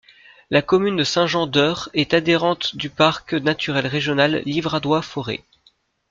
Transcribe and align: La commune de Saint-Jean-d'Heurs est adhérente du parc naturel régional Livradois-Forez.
La 0.49 0.63
commune 0.63 0.95
de 0.95 1.03
Saint-Jean-d'Heurs 1.03 1.89
est 1.93 2.15
adhérente 2.15 2.75
du 2.75 2.89
parc 2.89 3.33
naturel 3.35 3.85
régional 3.85 4.41
Livradois-Forez. 4.47 5.43